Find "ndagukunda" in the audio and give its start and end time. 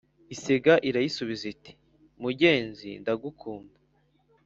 3.01-3.77